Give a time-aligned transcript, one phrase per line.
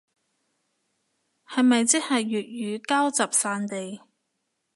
[1.47, 3.99] 係咪即係粵語膠集散地